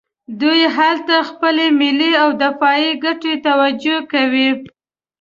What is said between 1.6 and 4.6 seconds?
ملي او دفاعي ګټې توجیه کوي.